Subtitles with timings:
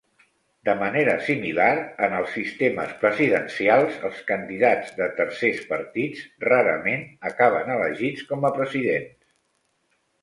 [0.67, 1.67] De manera similar,
[2.07, 9.23] en els sistemes presidencials, els candidats de tercers partits rarament acaben elegits com a presidents.